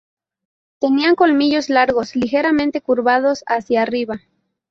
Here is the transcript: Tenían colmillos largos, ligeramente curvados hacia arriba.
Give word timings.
Tenían 0.79 1.13
colmillos 1.13 1.69
largos, 1.69 2.15
ligeramente 2.15 2.81
curvados 2.81 3.43
hacia 3.45 3.83
arriba. 3.83 4.21